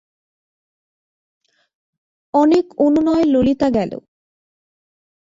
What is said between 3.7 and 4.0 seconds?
গেল।